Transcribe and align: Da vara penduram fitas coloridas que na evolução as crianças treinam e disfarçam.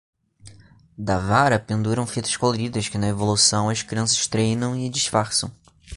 Da 0.97 1.19
vara 1.19 1.59
penduram 1.59 2.07
fitas 2.07 2.35
coloridas 2.35 2.89
que 2.89 2.97
na 2.97 3.09
evolução 3.09 3.69
as 3.69 3.83
crianças 3.83 4.25
treinam 4.25 4.75
e 4.75 4.89
disfarçam. 4.89 5.51